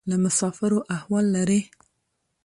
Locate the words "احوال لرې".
0.95-1.59